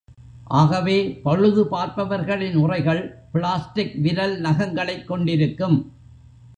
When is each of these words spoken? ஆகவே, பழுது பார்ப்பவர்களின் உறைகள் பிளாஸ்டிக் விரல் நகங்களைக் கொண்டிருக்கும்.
ஆகவே, 0.43 1.19
பழுது 1.23 1.63
பார்ப்பவர்களின் 1.71 2.55
உறைகள் 2.55 3.19
பிளாஸ்டிக் 3.31 3.95
விரல் 3.95 4.39
நகங்களைக் 4.39 5.07
கொண்டிருக்கும். 5.07 5.91